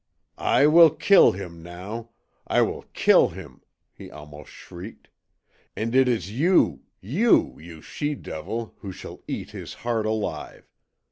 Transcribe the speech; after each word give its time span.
"I 0.39 0.65
will 0.65 0.89
kill 0.89 1.33
him, 1.33 1.61
now; 1.61 2.09
I 2.47 2.63
will 2.63 2.85
KILL 2.91 3.27
him!" 3.29 3.61
he 3.93 4.09
almost 4.09 4.49
shrieked. 4.49 5.09
"And 5.75 5.93
it 5.93 6.07
is 6.07 6.31
YOU 6.31 6.81
YOU 7.01 7.59
you 7.59 7.83
she 7.83 8.15
devil! 8.15 8.73
who 8.79 8.91
shall 8.91 9.21
eat 9.27 9.51
his 9.51 9.75
heart 9.85 10.07
alive! 10.07 10.65